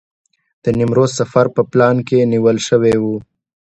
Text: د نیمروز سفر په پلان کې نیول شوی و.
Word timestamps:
د 0.63 0.65
نیمروز 0.77 1.11
سفر 1.19 1.45
په 1.55 1.61
پلان 1.71 1.97
کې 2.07 2.29
نیول 2.31 2.57
شوی 2.67 2.95
و. 3.01 3.03